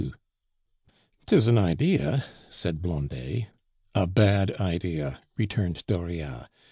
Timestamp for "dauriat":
5.85-6.47